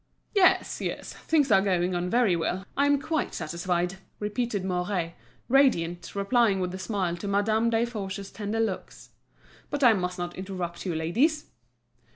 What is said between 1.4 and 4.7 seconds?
are going on very well, I'm quite satisfied," repeated